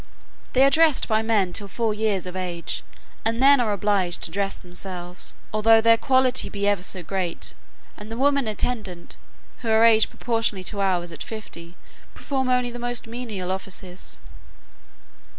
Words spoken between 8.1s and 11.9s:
the women attendant, who are aged proportionably to ours at fifty,